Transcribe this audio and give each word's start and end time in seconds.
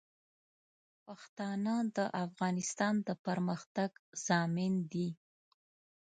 پښتانه 1.05 1.75
د 1.95 1.97
افغانستان 2.25 2.93
د 3.07 3.09
پرمختګ 3.25 3.89
ضامن 4.25 4.73
دي. 4.91 5.09